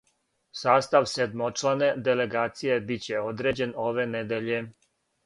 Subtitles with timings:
[0.59, 4.59] Састав седмочлане делегације биће одређен ове недеље.